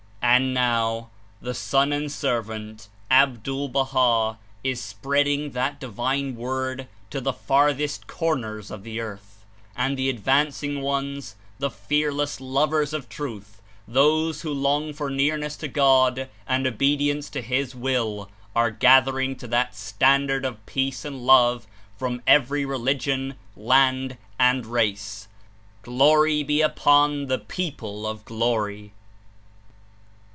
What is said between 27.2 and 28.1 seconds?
the people